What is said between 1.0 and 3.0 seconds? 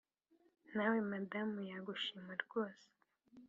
madamu yagushima rwose